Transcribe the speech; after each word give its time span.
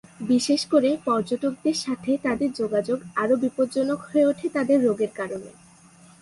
বিশেষ 0.27 0.61
করে 0.65 0.89
পর্যটকদের 1.05 1.77
সাথে 1.77 2.11
তাদের 2.23 2.49
যোগাযোগ 2.53 2.99
আরও 3.15 3.35
বিপজ্জনক 3.37 3.99
হয়ে 4.01 4.27
ওঠে 4.27 4.47
তাদের 4.49 4.77
রোগের 4.85 5.11
কারণে। 5.15 5.49